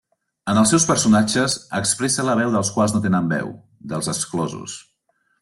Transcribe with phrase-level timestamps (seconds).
[0.51, 3.53] En els seus personatges expressa la veu dels quals no tenen veu,
[3.93, 4.81] dels exclosos.